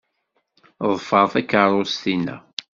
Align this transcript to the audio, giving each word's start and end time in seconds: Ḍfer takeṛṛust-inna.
Ḍfer 0.93 1.25
takeṛṛust-inna. 1.33 2.37